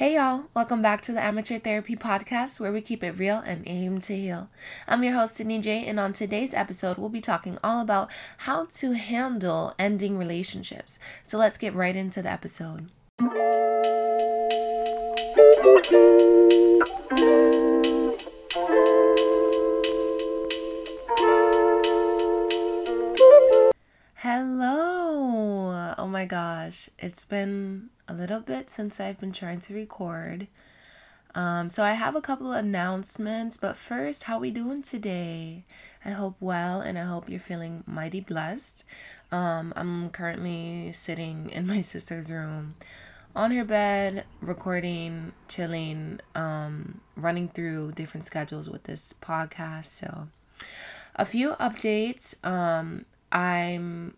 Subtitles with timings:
[0.00, 3.62] Hey y'all, welcome back to the Amateur Therapy Podcast where we keep it real and
[3.66, 4.48] aim to heal.
[4.88, 8.64] I'm your host, Sydney J, and on today's episode, we'll be talking all about how
[8.76, 10.98] to handle ending relationships.
[11.22, 12.88] So let's get right into the episode.
[24.14, 25.94] Hello!
[25.98, 30.48] Oh my gosh, it's been a little bit since I've been trying to record.
[31.36, 35.64] Um, so I have a couple of announcements, but first, how we doing today?
[36.04, 38.84] I hope well, and I hope you're feeling mighty blessed.
[39.30, 42.74] Um, I'm currently sitting in my sister's room,
[43.36, 49.84] on her bed, recording, chilling, um, running through different schedules with this podcast.
[49.84, 50.26] So,
[51.14, 52.44] a few updates.
[52.44, 54.16] Um, I'm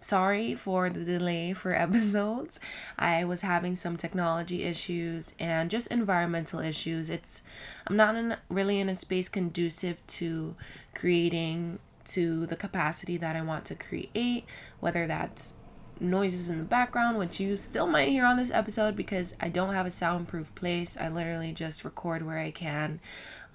[0.00, 2.60] sorry for the delay for episodes.
[2.98, 7.10] I was having some technology issues and just environmental issues.
[7.10, 7.42] It's
[7.86, 10.56] I'm not in really in a space conducive to
[10.94, 14.44] creating to the capacity that I want to create,
[14.80, 15.56] whether that's
[16.00, 19.74] noises in the background, which you still might hear on this episode because I don't
[19.74, 20.96] have a soundproof place.
[20.98, 23.00] I literally just record where I can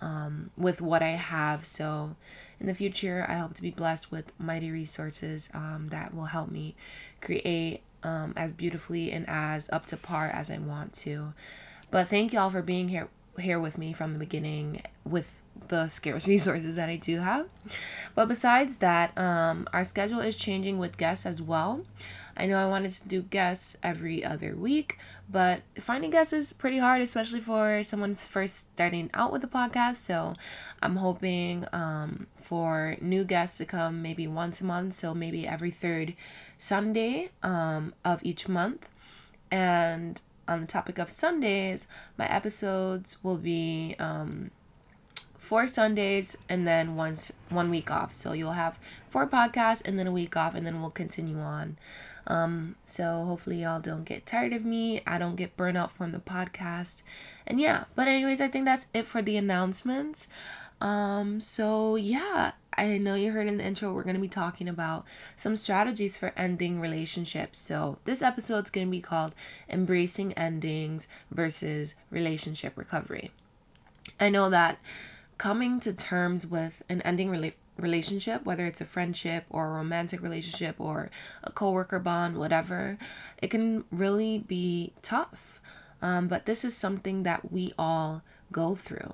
[0.02, 1.66] um, with what I have.
[1.66, 2.16] So
[2.60, 6.50] in the future, I hope to be blessed with mighty resources um, that will help
[6.50, 6.76] me
[7.22, 11.34] create um, as beautifully and as up to par as I want to.
[11.92, 16.28] But thank y'all for being here here with me from the beginning with the scarce
[16.36, 17.48] resources that I do have.
[18.14, 21.86] But besides that, um, our schedule is changing with guests as well.
[22.38, 24.98] I know I wanted to do guests every other week,
[25.30, 29.98] but finding guests is pretty hard, especially for someone's first starting out with the podcast.
[29.98, 30.34] So
[30.82, 35.72] I'm hoping um, for new guests to come maybe once a month, so maybe every
[35.72, 36.14] third
[36.58, 38.90] Sunday um, of each month.
[39.50, 44.52] And on the topic of Sundays, my episodes will be um,
[45.46, 48.12] four Sundays and then once one week off.
[48.12, 51.78] So you'll have four podcasts and then a week off, and then we'll continue on.
[52.28, 55.02] Um, so hopefully y'all don't get tired of me.
[55.06, 57.04] I don't get burnt out from the podcast.
[57.46, 60.28] And yeah, but anyways, I think that's it for the announcements.
[60.82, 65.06] Um, so yeah, I know you heard in the intro we're to be talking about
[65.38, 67.60] some strategies for ending relationships.
[67.60, 69.36] So this episode's to be called
[69.70, 73.30] Embracing Endings versus Relationship Recovery.
[74.20, 74.80] I know that
[75.38, 80.22] coming to terms with an ending relationship relationship, whether it's a friendship or a romantic
[80.22, 81.10] relationship or
[81.44, 82.98] a coworker bond, whatever,
[83.42, 85.62] it can really be tough.
[86.02, 89.14] Um, but this is something that we all go through.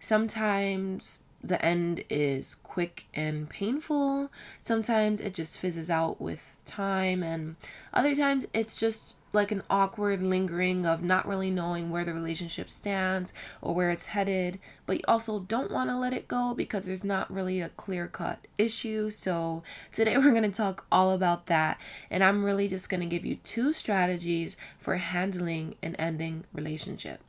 [0.00, 4.30] Sometimes the end is quick and painful.
[4.60, 7.56] Sometimes it just fizzes out with time, and
[7.92, 12.68] other times it's just like an awkward lingering of not really knowing where the relationship
[12.68, 16.86] stands or where it's headed, but you also don't want to let it go because
[16.86, 19.10] there's not really a clear cut issue.
[19.10, 21.80] So, today we're going to talk all about that,
[22.10, 27.20] and I'm really just going to give you two strategies for handling an ending relationship.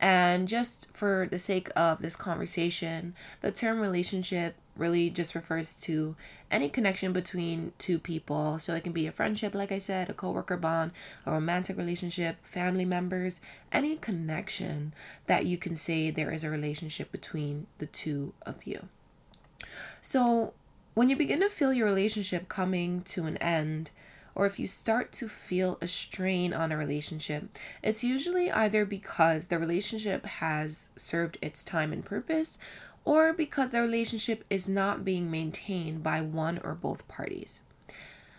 [0.00, 6.14] And just for the sake of this conversation, the term relationship really just refers to
[6.50, 8.60] any connection between two people.
[8.60, 10.92] So it can be a friendship, like I said, a coworker bond,
[11.26, 13.40] a romantic relationship, family members,
[13.72, 14.94] any connection
[15.26, 18.88] that you can say there is a relationship between the two of you.
[20.00, 20.54] So
[20.94, 23.90] when you begin to feel your relationship coming to an end,
[24.38, 29.48] or if you start to feel a strain on a relationship, it's usually either because
[29.48, 32.56] the relationship has served its time and purpose
[33.04, 37.64] or because the relationship is not being maintained by one or both parties.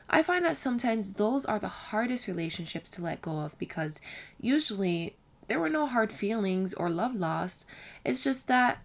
[0.09, 3.99] I find that sometimes those are the hardest relationships to let go of because
[4.39, 5.17] usually
[5.49, 7.65] there were no hard feelings or love lost.
[8.05, 8.79] It's just that,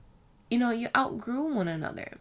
[0.50, 2.18] you know, you outgrew one another.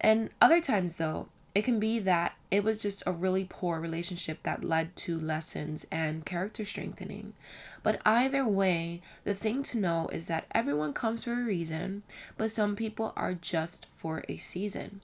[0.00, 4.42] And other times, though, it can be that it was just a really poor relationship
[4.42, 7.34] that led to lessons and character strengthening.
[7.82, 12.02] But either way, the thing to know is that everyone comes for a reason,
[12.36, 15.02] but some people are just for a season.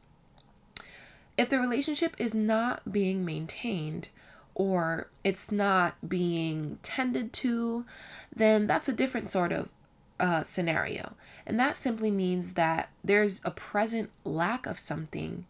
[1.36, 4.08] If the relationship is not being maintained,
[4.54, 7.86] or it's not being tended to,
[8.34, 9.72] then that's a different sort of
[10.18, 11.14] uh, scenario.
[11.46, 15.46] And that simply means that there's a present lack of something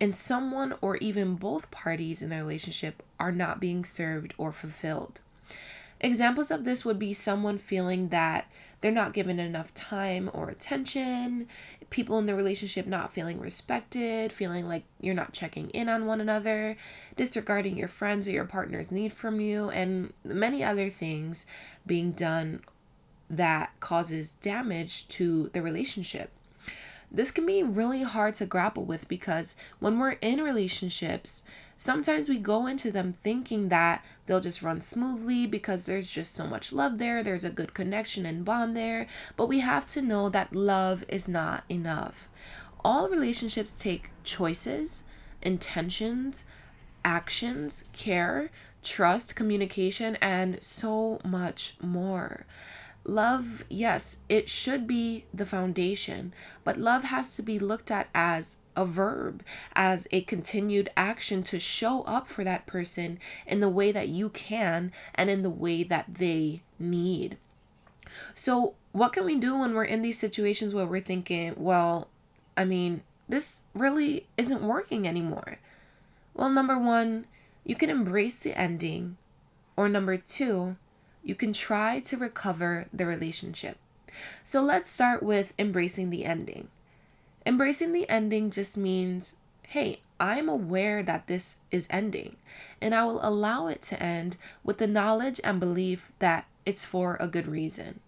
[0.00, 5.20] and someone or even both parties in the relationship are not being served or fulfilled.
[6.00, 8.50] Examples of this would be someone feeling that
[8.80, 11.48] they're not given enough time or attention,
[11.88, 16.20] people in the relationship not feeling respected, feeling like you're not checking in on one
[16.20, 16.76] another,
[17.16, 21.46] disregarding your friends or your partner's need from you, and many other things
[21.86, 22.60] being done
[23.30, 26.30] that causes damage to the relationship.
[27.10, 31.44] This can be really hard to grapple with because when we're in relationships,
[31.76, 36.46] sometimes we go into them thinking that they'll just run smoothly because there's just so
[36.46, 39.06] much love there, there's a good connection and bond there.
[39.36, 42.28] But we have to know that love is not enough.
[42.84, 45.04] All relationships take choices,
[45.42, 46.44] intentions,
[47.04, 48.50] actions, care,
[48.82, 52.46] trust, communication, and so much more.
[53.08, 58.58] Love, yes, it should be the foundation, but love has to be looked at as
[58.74, 59.44] a verb,
[59.76, 64.28] as a continued action to show up for that person in the way that you
[64.28, 67.36] can and in the way that they need.
[68.34, 72.08] So, what can we do when we're in these situations where we're thinking, well,
[72.56, 75.58] I mean, this really isn't working anymore?
[76.34, 77.26] Well, number one,
[77.64, 79.16] you can embrace the ending,
[79.76, 80.76] or number two,
[81.26, 83.78] you can try to recover the relationship.
[84.44, 86.68] So let's start with embracing the ending.
[87.44, 89.36] Embracing the ending just means
[89.68, 92.36] hey, I'm aware that this is ending,
[92.80, 97.16] and I will allow it to end with the knowledge and belief that it's for
[97.18, 97.98] a good reason.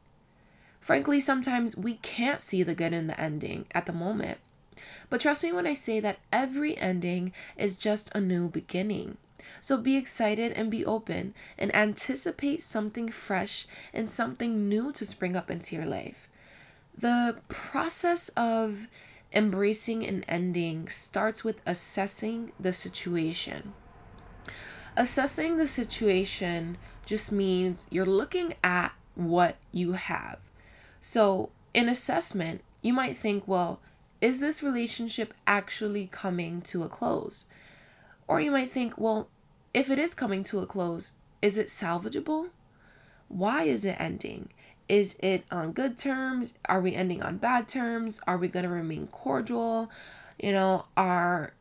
[0.80, 4.38] Frankly, sometimes we can't see the good in the ending at the moment.
[5.10, 9.16] But trust me when I say that every ending is just a new beginning.
[9.60, 15.36] So be excited and be open and anticipate something fresh and something new to spring
[15.36, 16.28] up into your life.
[16.96, 18.88] The process of
[19.32, 23.74] embracing an ending starts with assessing the situation.
[24.96, 30.38] Assessing the situation just means you're looking at what you have.
[31.00, 33.80] So, in assessment, you might think, well,
[34.20, 37.46] is this relationship actually coming to a close?
[38.26, 39.28] Or you might think, well,
[39.74, 41.12] if it is coming to a close,
[41.42, 42.50] is it salvageable?
[43.28, 44.48] Why is it ending?
[44.88, 46.54] Is it on good terms?
[46.66, 48.20] Are we ending on bad terms?
[48.26, 49.90] Are we going to remain cordial?
[50.40, 51.52] You know, are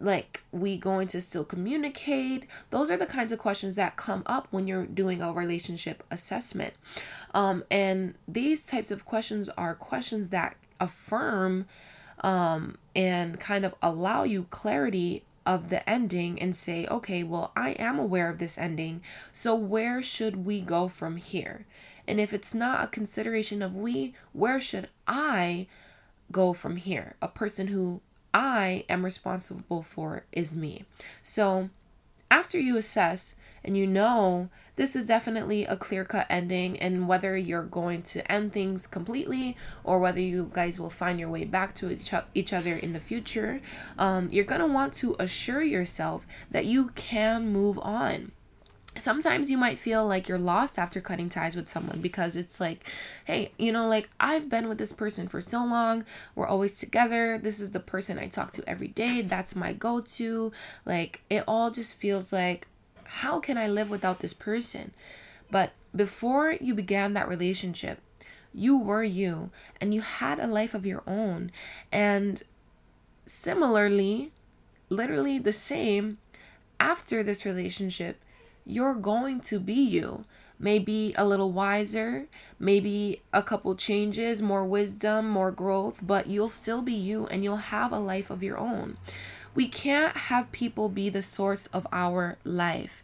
[0.00, 2.46] like we going to still communicate?
[2.70, 6.74] Those are the kinds of questions that come up when you're doing a relationship assessment.
[7.32, 11.66] Um, and these types of questions are questions that affirm
[12.20, 17.70] um, and kind of allow you clarity of the ending and say, okay, well, I
[17.70, 19.02] am aware of this ending.
[19.32, 21.66] So where should we go from here?
[22.06, 25.66] And if it's not a consideration of we, where should I
[26.30, 27.16] go from here?
[27.22, 28.00] A person who
[28.34, 30.84] I am responsible for is me.
[31.22, 31.70] So
[32.30, 37.36] after you assess and you know this is definitely a clear cut ending, and whether
[37.36, 41.74] you're going to end things completely or whether you guys will find your way back
[41.74, 41.90] to
[42.34, 43.60] each, other in the future,
[43.98, 48.32] um, you're gonna want to assure yourself that you can move on.
[48.98, 52.86] Sometimes you might feel like you're lost after cutting ties with someone because it's like
[53.24, 56.04] hey you know like i've been with this person for so long
[56.34, 60.52] we're always together this is the person i talk to every day that's my go-to
[60.84, 62.68] like it all just feels like
[63.16, 64.92] how can I live without this person?
[65.50, 68.00] But before you began that relationship,
[68.54, 69.50] you were you
[69.80, 71.50] and you had a life of your own.
[71.92, 72.42] And
[73.26, 74.32] similarly,
[74.88, 76.18] literally the same,
[76.80, 78.16] after this relationship,
[78.64, 80.24] you're going to be you.
[80.58, 82.28] Maybe a little wiser,
[82.58, 87.56] maybe a couple changes, more wisdom, more growth, but you'll still be you and you'll
[87.56, 88.96] have a life of your own.
[89.54, 93.02] We can't have people be the source of our life.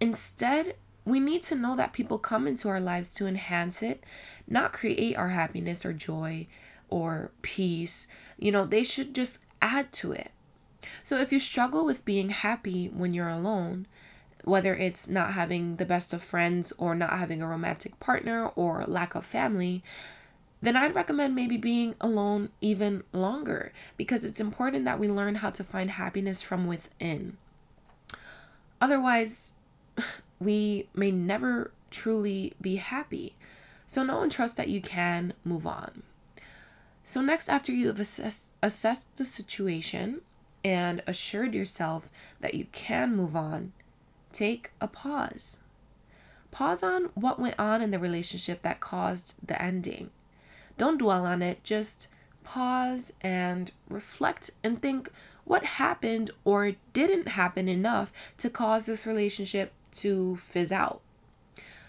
[0.00, 4.04] Instead, we need to know that people come into our lives to enhance it,
[4.46, 6.46] not create our happiness or joy
[6.88, 8.06] or peace.
[8.38, 10.30] You know, they should just add to it.
[11.02, 13.86] So if you struggle with being happy when you're alone,
[14.44, 18.84] whether it's not having the best of friends or not having a romantic partner or
[18.86, 19.82] lack of family,
[20.62, 25.50] then I'd recommend maybe being alone even longer because it's important that we learn how
[25.50, 27.38] to find happiness from within.
[28.80, 29.52] Otherwise,
[30.40, 33.34] we may never truly be happy.
[33.86, 36.02] So know and trust that you can move on.
[37.02, 40.20] So, next, after you have assessed, assessed the situation
[40.62, 42.08] and assured yourself
[42.40, 43.72] that you can move on,
[44.30, 45.58] take a pause.
[46.52, 50.10] Pause on what went on in the relationship that caused the ending.
[50.80, 52.08] Don't dwell on it, just
[52.42, 55.10] pause and reflect and think
[55.44, 61.02] what happened or didn't happen enough to cause this relationship to fizz out.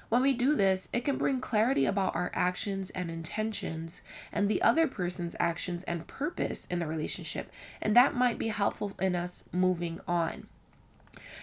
[0.10, 4.62] When we do this, it can bring clarity about our actions and intentions and the
[4.62, 7.50] other person's actions and purpose in the relationship,
[7.82, 10.48] and that might be helpful in us moving on.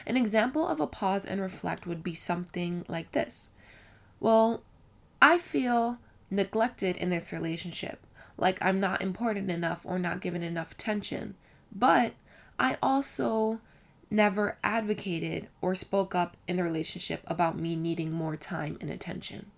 [0.07, 3.53] An example of a pause and reflect would be something like this
[4.21, 4.63] Well,
[5.23, 5.99] I feel
[6.31, 8.07] neglected in this relationship,
[8.37, 11.35] like I'm not important enough or not given enough attention,
[11.73, 12.13] but
[12.59, 13.61] I also
[14.11, 19.51] never advocated or spoke up in the relationship about me needing more time and attention.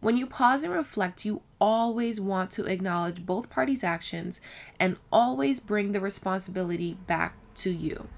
[0.00, 4.40] When you pause and reflect, you always want to acknowledge both parties' actions
[4.78, 8.08] and always bring the responsibility back to you.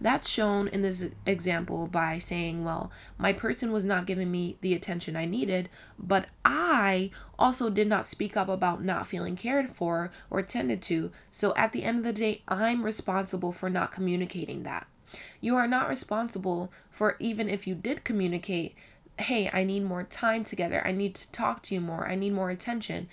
[0.00, 4.74] That's shown in this example by saying, well, my person was not giving me the
[4.74, 10.10] attention I needed, but I also did not speak up about not feeling cared for
[10.30, 11.10] or tended to.
[11.30, 14.86] So at the end of the day, I'm responsible for not communicating that.
[15.40, 18.74] You are not responsible for even if you did communicate,
[19.18, 20.86] hey, I need more time together.
[20.86, 22.08] I need to talk to you more.
[22.08, 23.08] I need more attention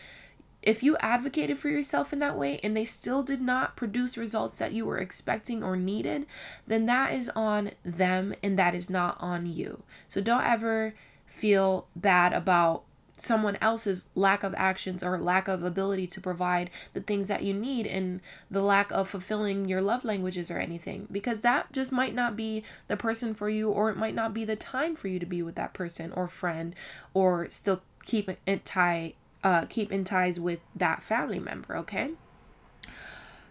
[0.68, 4.58] if you advocated for yourself in that way and they still did not produce results
[4.58, 6.26] that you were expecting or needed,
[6.68, 9.82] then that is on them and that is not on you.
[10.10, 10.94] So don't ever
[11.26, 12.84] feel bad about
[13.16, 17.54] someone else's lack of actions or lack of ability to provide the things that you
[17.54, 18.20] need and
[18.52, 22.62] the lack of fulfilling your love languages or anything because that just might not be
[22.90, 25.42] the person for you or it might not be the time for you to be
[25.42, 26.76] with that person or friend
[27.14, 29.16] or still keep it tight
[29.48, 32.12] uh, keep in ties with that family member, okay?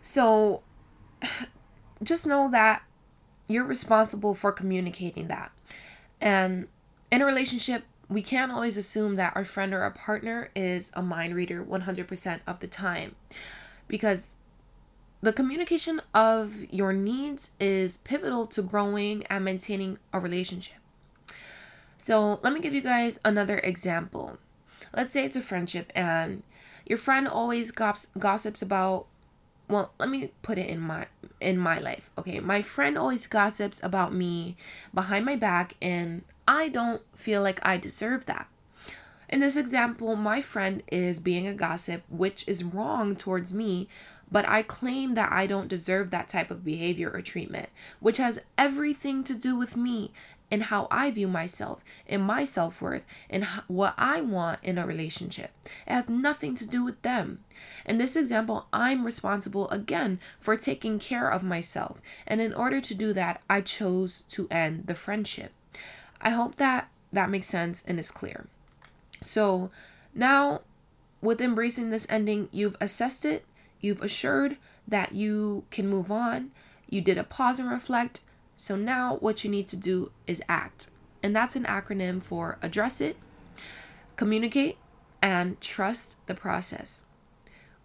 [0.03, 0.61] So
[2.03, 2.83] just know that
[3.49, 5.53] you're responsible for communicating that.
[6.21, 6.69] And
[7.11, 11.01] in a relationship, we can't always assume that our friend or our partner is a
[11.01, 13.17] mind reader 100% of the time
[13.89, 14.35] because
[15.23, 20.77] the communication of your needs is pivotal to growing and maintaining a relationship.
[21.97, 24.39] So, let me give you guys another example
[24.97, 26.43] let's say it's a friendship and
[26.87, 29.07] your friend always goss- gossips about
[29.69, 31.07] well let me put it in my
[31.41, 32.41] in my life okay?
[32.41, 34.57] My friend always gossips about me
[34.95, 38.49] behind my back and i don't feel like i deserve that.
[39.29, 43.89] In this example my friend is being a gossip which is wrong towards me
[44.31, 47.69] but I claim that I don't deserve that type of behavior or treatment,
[48.01, 50.13] which has everything to do with me
[50.51, 54.87] and how I view myself and my self worth and what I want in a
[54.87, 55.51] relationship.
[55.87, 57.41] It has nothing to do with them.
[57.85, 62.01] In this example, I'm responsible again for taking care of myself.
[62.27, 65.53] And in order to do that, I chose to end the friendship.
[66.21, 68.47] I hope that that makes sense and is clear.
[69.21, 69.71] So
[70.15, 70.63] now,
[71.21, 73.45] with embracing this ending, you've assessed it,
[73.81, 76.51] you've assured that you can move on,
[76.89, 78.21] you did a pause and reflect,
[78.57, 80.91] so now what you need to do is act.
[81.23, 83.17] And that's an acronym for address it,
[84.17, 84.79] communicate,
[85.23, 87.05] and trust the process.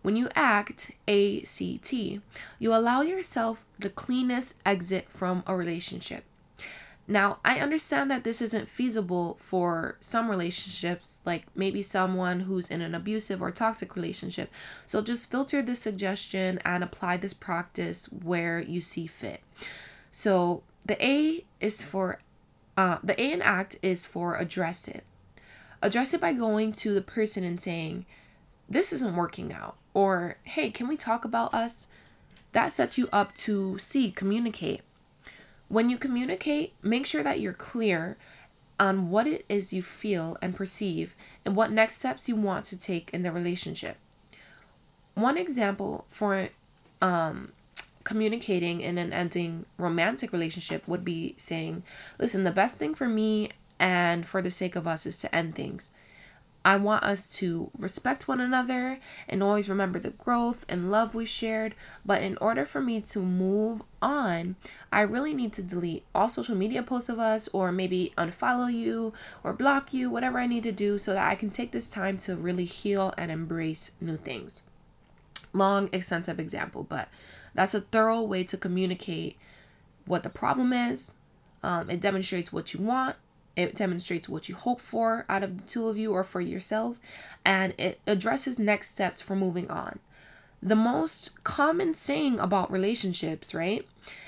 [0.02, 6.24] When you act, ACT, you allow yourself the cleanest exit from a relationship.
[7.08, 12.82] Now, I understand that this isn't feasible for some relationships, like maybe someone who's in
[12.82, 14.50] an abusive or toxic relationship.
[14.86, 19.42] So just filter this suggestion and apply this practice where you see fit.
[20.12, 22.20] So the A is for
[22.78, 25.04] uh, the A in act is for address it.
[25.82, 28.06] Address it by going to the person and saying,
[28.70, 31.88] "This isn't working out," or "Hey, can we talk about us?"
[32.52, 34.82] That sets you up to C, communicate.
[35.70, 38.18] When you communicate, make sure that you're clear
[38.78, 41.16] on what it is you feel and perceive
[41.46, 43.96] and what next steps you want to take in the relationship.
[45.14, 46.50] One example for
[47.02, 47.54] um,
[48.04, 51.84] communicating in an ending romantic relationship would be saying,
[52.20, 55.56] listen, the best thing for me and for the sake of us is to end
[55.56, 55.92] things.
[56.64, 61.26] I want us to respect one another and always remember the growth and love we
[61.26, 61.74] shared.
[62.06, 64.58] But in order for me to move on,
[64.92, 69.12] I really need to delete all social media posts of us, or maybe unfollow you
[69.44, 72.18] or block you, whatever I need to do, so that I can take this time
[72.20, 74.62] to really heal and embrace new things.
[75.54, 77.10] Long, extensive example, but
[77.54, 79.38] that's a thorough way to communicate
[80.06, 81.16] what the problem is.
[81.64, 83.16] Um, it demonstrates what you want.
[83.56, 87.00] It demonstrates what you hope for out of the two of you or for yourself.
[87.46, 90.00] And it addresses next steps for moving on.
[90.64, 93.86] The most common saying about relationships, right,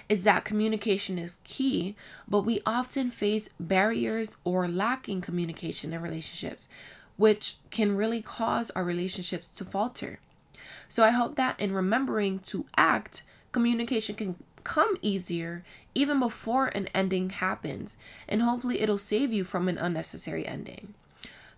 [0.09, 1.95] is that communication is key,
[2.27, 6.67] but we often face barriers or lacking communication in relationships,
[7.17, 10.19] which can really cause our relationships to falter.
[10.93, 15.63] So I hope that in remembering to act, communication can come easier
[15.95, 17.97] even before an ending happens,
[18.27, 20.93] and hopefully it'll save you from an unnecessary ending.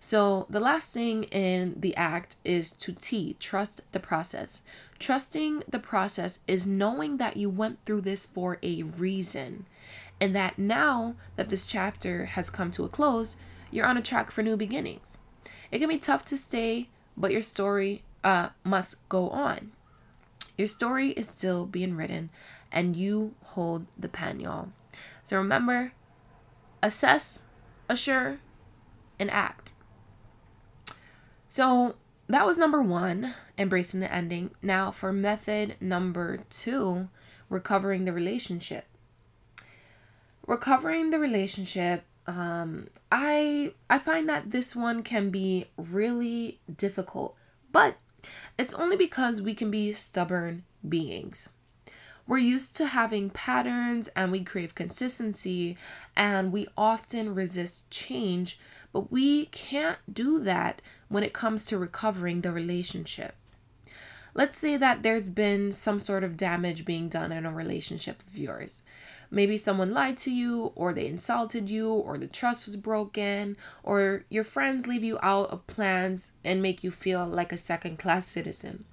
[0.00, 4.62] So, the last thing in the act is to T, trust the process.
[4.98, 9.66] Trusting the process is knowing that you went through this for a reason,
[10.18, 13.36] and that now that this chapter has come to a close,
[13.70, 15.18] you're on a track for new beginnings.
[15.70, 16.88] It can be tough to stay,
[17.18, 19.70] but your story uh, must go on.
[20.58, 22.30] Your story is still being written,
[22.72, 24.70] and you hold the pen, y'all.
[25.22, 25.92] So remember
[26.82, 27.42] assess,
[27.88, 28.38] assure,
[29.18, 29.72] and act.
[31.48, 31.94] So
[32.28, 34.50] that was number one, embracing the ending.
[34.60, 37.08] Now, for method number two,
[37.48, 38.86] recovering the relationship.
[40.46, 47.36] Recovering the relationship um, I I find that this one can be really difficult,
[47.70, 47.96] but
[48.58, 51.48] it's only because we can be stubborn beings.
[52.26, 55.76] We're used to having patterns and we crave consistency
[56.16, 58.58] and we often resist change,
[58.92, 63.34] but we can't do that when it comes to recovering the relationship.
[64.34, 68.36] Let's say that there's been some sort of damage being done in a relationship of
[68.36, 68.82] yours.
[69.30, 74.24] Maybe someone lied to you, or they insulted you, or the trust was broken, or
[74.28, 78.26] your friends leave you out of plans and make you feel like a second class
[78.26, 78.84] citizen.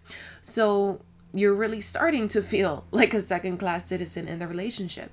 [0.41, 1.01] So
[1.33, 5.11] you're really starting to feel like a second class citizen in the relationship.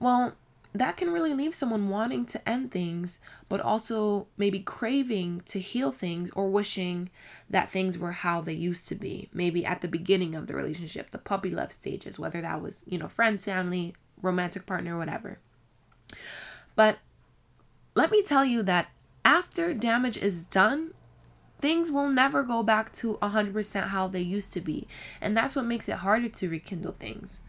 [0.00, 0.36] Well,
[0.74, 3.18] that can really leave someone wanting to end things,
[3.48, 7.10] but also maybe craving to heal things or wishing
[7.48, 9.28] that things were how they used to be.
[9.32, 12.98] Maybe at the beginning of the relationship, the puppy love stages, whether that was, you
[12.98, 15.38] know, friends, family, romantic partner, whatever.
[16.74, 16.98] But
[17.94, 18.90] let me tell you that
[19.24, 20.92] after damage is done,
[21.60, 24.86] things will never go back to 100% how they used to be.
[25.20, 27.40] And that's what makes it harder to rekindle things.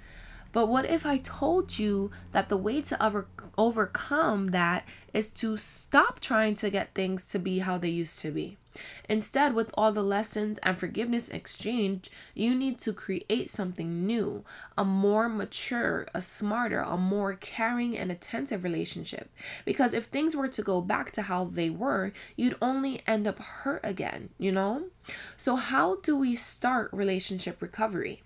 [0.52, 4.84] But what if I told you that the way to over- overcome that
[5.14, 8.58] is to stop trying to get things to be how they used to be?
[9.10, 14.44] Instead, with all the lessons and forgiveness exchange, you need to create something new,
[14.78, 19.32] a more mature, a smarter, a more caring and attentive relationship.
[19.66, 23.40] Because if things were to go back to how they were, you'd only end up
[23.40, 24.86] hurt again, you know?
[25.36, 28.22] So, how do we start relationship recovery?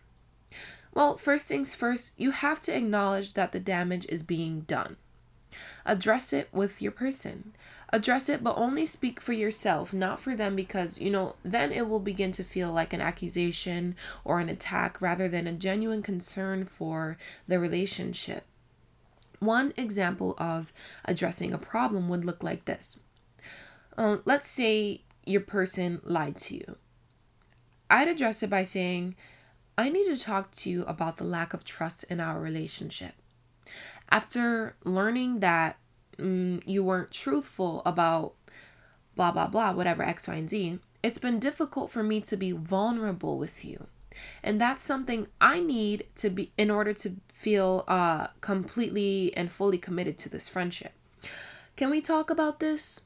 [0.93, 4.97] Well, first things first, you have to acknowledge that the damage is being done.
[5.85, 7.55] Address it with your person.
[7.91, 11.87] Address it, but only speak for yourself, not for them, because, you know, then it
[11.87, 16.65] will begin to feel like an accusation or an attack rather than a genuine concern
[16.65, 17.17] for
[17.47, 18.45] the relationship.
[19.39, 20.73] One example of
[21.05, 22.99] addressing a problem would look like this.
[23.97, 26.77] Uh, let's say your person lied to you.
[27.89, 29.15] I'd address it by saying,
[29.77, 33.13] I need to talk to you about the lack of trust in our relationship.
[34.09, 35.77] After learning that
[36.17, 38.33] mm, you weren't truthful about
[39.15, 42.51] blah, blah, blah, whatever, X, Y, and Z, it's been difficult for me to be
[42.51, 43.87] vulnerable with you.
[44.43, 49.77] And that's something I need to be in order to feel uh, completely and fully
[49.77, 50.93] committed to this friendship.
[51.75, 53.01] Can we talk about this?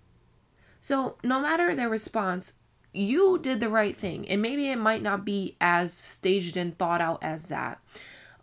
[0.81, 2.55] So, no matter their response,
[2.93, 4.27] you did the right thing.
[4.27, 7.79] And maybe it might not be as staged and thought out as that.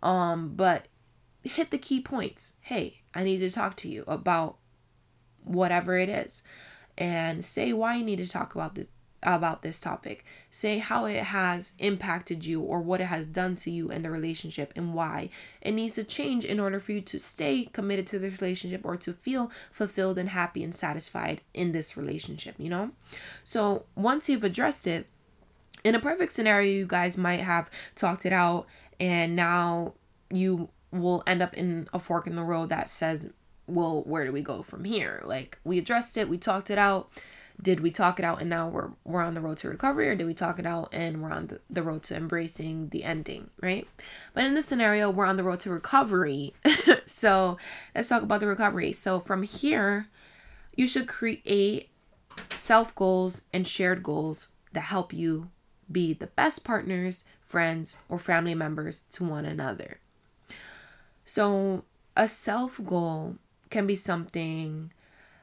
[0.01, 0.87] Um, but
[1.45, 2.55] hit the key points.
[2.61, 4.57] Hey, I need to talk to you about
[5.43, 6.43] whatever it is
[6.97, 8.87] and say why you need to talk about this
[9.23, 10.23] about this topic.
[10.51, 14.11] Say how it has impacted you or what it has done to you in the
[14.11, 15.31] relationship and why
[15.61, 18.97] it needs to change in order for you to stay committed to this relationship or
[18.97, 22.91] to feel fulfilled and happy and satisfied in this relationship, you know?
[23.43, 25.07] So, once you've addressed it,
[25.83, 28.65] in a perfect scenario, you guys might have talked it out
[28.99, 29.93] and now
[30.31, 33.31] you will end up in a fork in the road that says,
[33.67, 35.23] well, where do we go from here?
[35.25, 37.09] Like, we addressed it, we talked it out.
[37.61, 40.15] Did we talk it out and now we're we're on the road to recovery, or
[40.15, 43.49] did we talk it out and we're on the, the road to embracing the ending,
[43.61, 43.87] right?
[44.33, 46.53] But in this scenario, we're on the road to recovery.
[47.05, 47.57] so
[47.95, 48.91] let's talk about the recovery.
[48.91, 50.09] So from here,
[50.75, 51.91] you should create
[52.49, 55.49] self goals and shared goals that help you
[55.91, 59.99] be the best partners, friends, or family members to one another.
[61.25, 61.83] So,
[62.15, 63.35] a self goal
[63.69, 64.91] can be something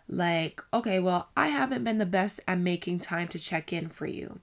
[0.08, 4.06] like, okay, well, I haven't been the best at making time to check in for
[4.06, 4.40] you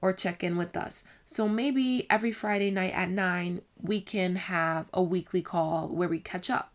[0.00, 1.04] or check in with us.
[1.24, 6.20] So maybe every Friday night at 9, we can have a weekly call where we
[6.20, 6.72] catch up.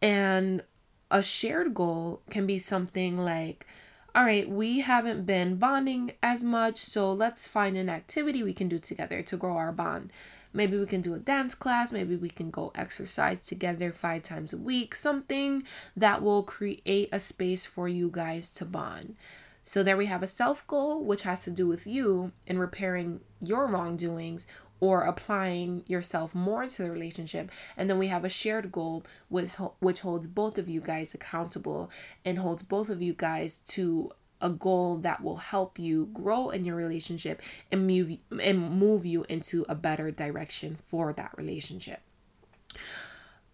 [0.00, 0.62] And
[1.10, 3.66] a shared goal can be something like,
[4.14, 8.68] all right, we haven't been bonding as much, so let's find an activity we can
[8.68, 10.10] do together to grow our bond.
[10.56, 14.54] Maybe we can do a dance class, maybe we can go exercise together five times
[14.54, 15.64] a week, something
[15.94, 19.16] that will create a space for you guys to bond.
[19.62, 23.20] So there we have a self goal, which has to do with you and repairing
[23.42, 24.46] your wrongdoings
[24.80, 27.50] or applying yourself more to the relationship.
[27.76, 31.90] And then we have a shared goal which which holds both of you guys accountable
[32.24, 36.64] and holds both of you guys to a goal that will help you grow in
[36.64, 42.00] your relationship and move and move you into a better direction for that relationship.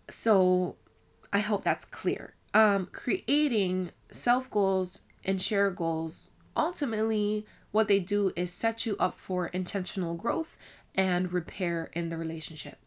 [0.09, 0.77] So,
[1.33, 2.35] I hope that's clear.
[2.55, 9.15] Um creating self goals and share goals ultimately what they do is set you up
[9.15, 10.59] for intentional growth
[10.95, 12.79] and repair in the relationship.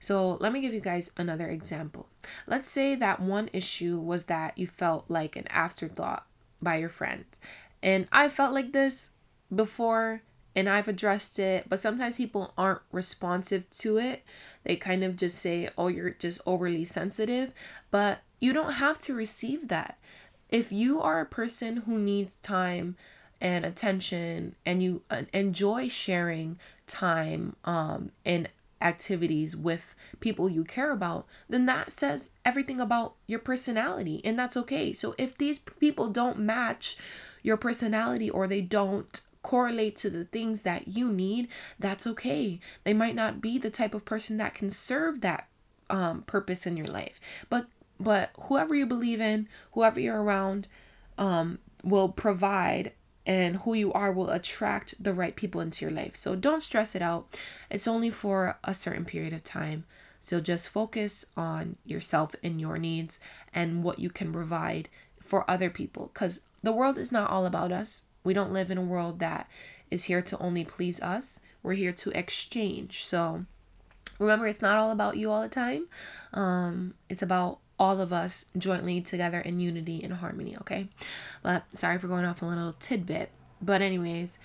[0.00, 2.08] So, let me give you guys another example.
[2.46, 6.26] Let's say that one issue was that you felt like an afterthought
[6.66, 7.24] by your friend.
[7.80, 9.10] And I felt like this
[9.54, 10.22] before
[10.56, 14.24] and I've addressed it, but sometimes people aren't responsive to it.
[14.64, 17.54] They kind of just say, "Oh, you're just overly sensitive,"
[17.92, 19.96] but you don't have to receive that.
[20.48, 22.96] If you are a person who needs time
[23.40, 28.48] and attention and you uh, enjoy sharing time um and
[28.80, 34.56] activities with people you care about, then that says everything about your personality, and that's
[34.56, 34.92] okay.
[34.92, 36.96] So if these people don't match
[37.42, 42.60] your personality or they don't correlate to the things that you need, that's okay.
[42.84, 45.48] They might not be the type of person that can serve that
[45.88, 47.66] um, purpose in your life, but
[47.98, 50.68] but whoever you believe in, whoever you're around,
[51.16, 52.92] um, will provide
[53.26, 56.16] and who you are will attract the right people into your life.
[56.16, 57.36] So don't stress it out.
[57.68, 59.84] It's only for a certain period of time.
[60.20, 63.18] So just focus on yourself and your needs
[63.52, 64.88] and what you can provide
[65.20, 68.04] for other people because the world is not all about us.
[68.22, 69.48] We don't live in a world that
[69.90, 71.40] is here to only please us.
[71.62, 73.04] We're here to exchange.
[73.04, 73.44] So
[74.18, 75.86] remember, it's not all about you all the time.
[76.32, 80.88] Um, it's about all of us jointly together in unity and harmony, okay?
[81.42, 83.30] But sorry for going off a little tidbit.
[83.60, 84.38] But, anyways,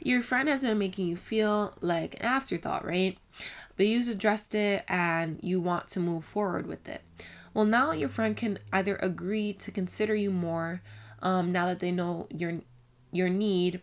[0.00, 3.18] your friend has been making you feel like an afterthought, right?
[3.76, 7.02] But you've addressed it and you want to move forward with it.
[7.54, 10.82] Well, now your friend can either agree to consider you more
[11.22, 12.60] um, now that they know your
[13.10, 13.80] your need,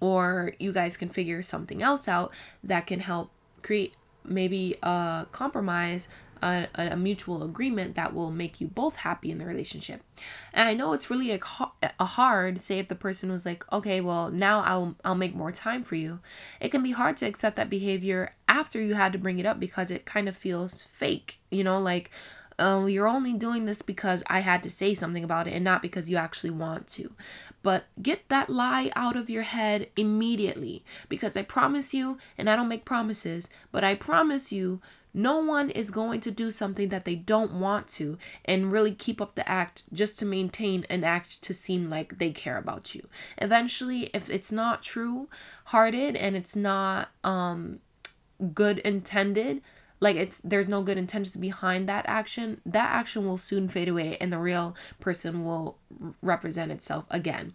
[0.00, 6.08] or you guys can figure something else out that can help create maybe a compromise
[6.42, 10.02] a, a mutual agreement that will make you both happy in the relationship.
[10.52, 11.40] And I know it's really a,
[11.98, 15.52] a hard, say if the person was like, okay, well now I'll I'll make more
[15.52, 16.20] time for you.
[16.60, 19.60] It can be hard to accept that behavior after you had to bring it up
[19.60, 22.10] because it kind of feels fake, you know, like
[22.58, 25.82] oh, you're only doing this because I had to say something about it and not
[25.82, 27.12] because you actually want to.
[27.62, 32.56] But get that lie out of your head immediately because I promise you, and I
[32.56, 34.80] don't make promises, but I promise you,
[35.18, 39.20] no one is going to do something that they don't want to and really keep
[39.20, 43.02] up the act just to maintain an act to seem like they care about you.
[43.38, 45.28] Eventually, if it's not true
[45.66, 47.80] hearted and it's not um
[48.54, 49.60] good intended,
[49.98, 54.16] like it's there's no good intentions behind that action, that action will soon fade away
[54.20, 55.78] and the real person will
[56.22, 57.54] represent itself again.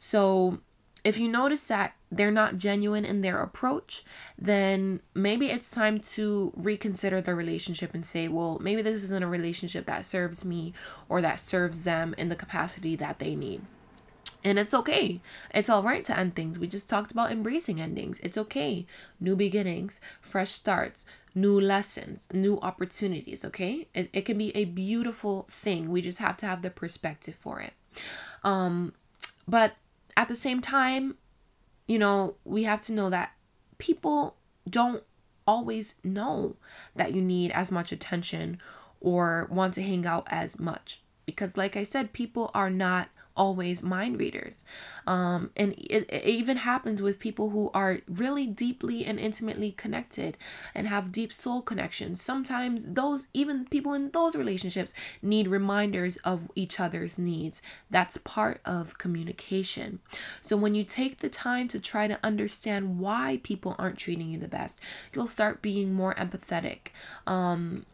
[0.00, 0.58] So
[1.04, 4.04] if you notice that they're not genuine in their approach,
[4.38, 9.28] then maybe it's time to reconsider the relationship and say, well, maybe this isn't a
[9.28, 10.72] relationship that serves me
[11.08, 13.60] or that serves them in the capacity that they need.
[14.42, 15.20] And it's okay.
[15.54, 16.58] It's all right to end things.
[16.58, 18.20] We just talked about embracing endings.
[18.20, 18.86] It's okay.
[19.20, 23.88] New beginnings, fresh starts, new lessons, new opportunities, okay?
[23.94, 25.90] It, it can be a beautiful thing.
[25.90, 27.72] We just have to have the perspective for it.
[28.42, 28.92] Um,
[29.48, 29.76] but
[30.16, 31.16] at the same time,
[31.86, 33.32] you know, we have to know that
[33.78, 34.36] people
[34.68, 35.02] don't
[35.46, 36.56] always know
[36.96, 38.60] that you need as much attention
[39.00, 41.02] or want to hang out as much.
[41.26, 44.64] Because, like I said, people are not always mind readers.
[45.06, 50.36] Um, and it, it even happens with people who are really deeply and intimately connected
[50.74, 52.22] and have deep soul connections.
[52.22, 57.60] Sometimes those, even people in those relationships, need reminders of each other's needs.
[57.90, 60.00] That's part of communication.
[60.40, 64.38] So when you take the time to try to understand why people aren't treating you
[64.38, 64.80] the best,
[65.12, 66.88] you'll start being more empathetic.
[67.26, 67.84] Um,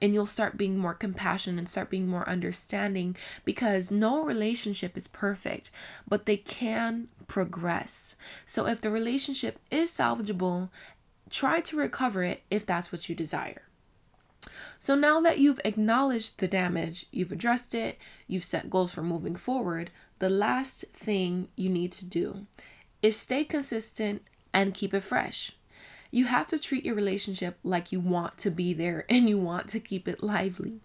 [0.00, 5.06] and you'll start being more compassionate and start being more understanding because no relationship is
[5.06, 5.70] perfect,
[6.08, 8.16] but they can progress.
[8.46, 10.70] So if the relationship is salvageable,
[11.30, 13.62] try to recover it if that's what you desire.
[14.78, 19.36] So now that you've acknowledged the damage, you've addressed it, you've set goals for moving
[19.36, 22.46] forward, the last thing you need to do
[23.02, 25.52] is stay consistent and keep it fresh.
[26.14, 29.66] You have to treat your relationship like you want to be there and you want
[29.70, 30.78] to keep it lively.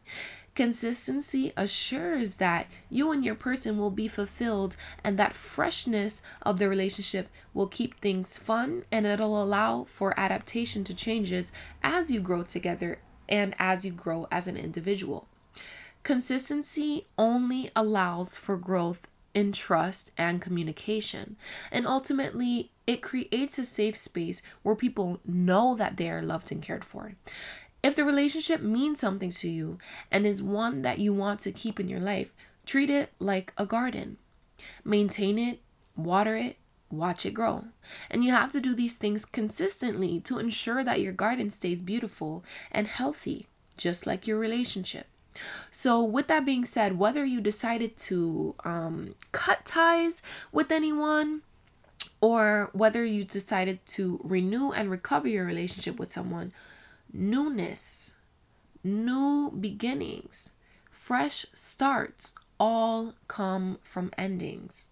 [0.56, 6.68] Consistency assures that you and your person will be fulfilled and that freshness of the
[6.68, 11.52] relationship will keep things fun and it'll allow for adaptation to changes
[11.84, 12.98] as you grow together
[13.30, 15.28] and as you grow as an individual.
[16.02, 21.38] Consistency only allows for growth in trust and communication.
[21.72, 26.60] And ultimately, it creates a safe space where people know that they are loved and
[26.60, 27.13] cared for.
[27.84, 29.78] If the relationship means something to you
[30.12, 32.34] and is one that you want to keep in your life,
[32.65, 34.17] treat it like a garden.
[34.84, 35.62] Maintain it,
[35.95, 36.58] water it,
[36.89, 37.65] watch it grow.
[38.10, 42.43] And you have to do these things consistently to ensure that your garden stays beautiful
[42.71, 43.45] and healthy,
[43.78, 45.06] just like your relationship.
[45.69, 51.43] So, with that being said, whether you decided to um, cut ties with anyone
[52.22, 56.52] or whether you decided to renew and recover your relationship with someone,
[57.12, 58.14] newness,
[58.84, 60.52] new beginnings,
[60.92, 64.88] fresh starts all come from endings.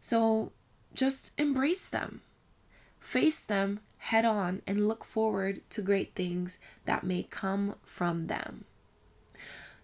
[0.00, 0.52] So,
[0.94, 2.20] just embrace them,
[3.00, 8.64] face them head on, and look forward to great things that may come from them.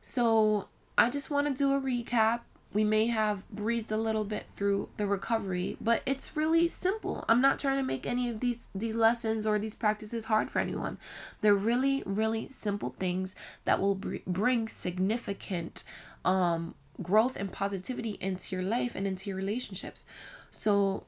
[0.03, 2.41] So, I just want to do a recap.
[2.73, 7.25] We may have breathed a little bit through the recovery, but it's really simple.
[7.29, 10.61] I'm not trying to make any of these these lessons or these practices hard for
[10.61, 10.99] anyone.
[11.41, 15.85] They're really really simple things that will br- bring significant
[16.25, 20.05] um growth and positivity into your life and into your relationships.
[20.51, 21.05] So,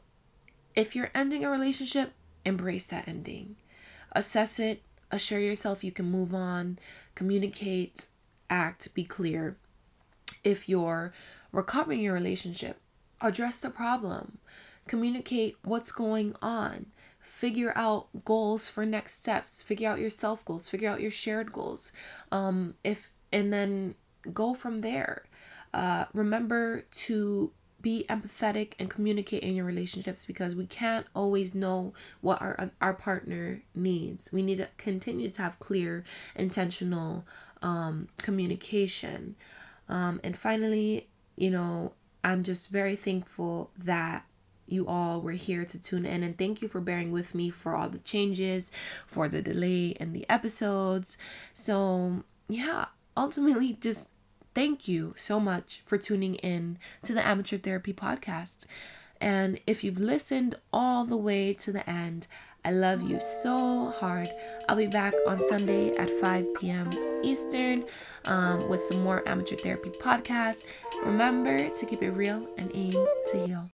[0.74, 2.12] if you're ending a relationship,
[2.44, 3.56] embrace that ending.
[4.12, 6.78] Assess it, assure yourself you can move on,
[7.14, 8.06] communicate,
[8.48, 9.56] act, be clear.
[10.44, 11.12] If you're
[11.52, 12.78] recovering your relationship,
[13.20, 14.38] address the problem,
[14.86, 16.86] communicate what's going on,
[17.20, 21.52] figure out goals for next steps, figure out your self goals, figure out your shared
[21.52, 21.92] goals.
[22.30, 23.94] Um, if and then
[24.32, 25.24] go from there.
[25.72, 31.92] Uh, remember to be empathetic and communicate in your relationships because we can't always know
[32.20, 34.32] what our our partner needs.
[34.32, 36.04] We need to continue to have clear,
[36.36, 37.26] intentional
[37.62, 39.34] um, communication.
[39.88, 41.92] Um, and finally, you know,
[42.24, 44.26] I'm just very thankful that
[44.66, 47.74] you all were here to tune in and thank you for bearing with me for
[47.74, 48.70] all the changes,
[49.06, 51.18] for the delay in the episodes.
[51.52, 54.08] So, yeah, ultimately just
[54.54, 58.64] thank you so much for tuning in to the Amateur Therapy podcast.
[59.20, 62.26] And if you've listened all the way to the end,
[62.64, 64.30] I love you so hard.
[64.68, 66.92] I'll be back on Sunday at 5 p.m.
[67.24, 67.84] Eastern
[68.24, 70.62] um, with some more amateur therapy podcasts.
[71.04, 73.71] Remember to keep it real and aim to heal.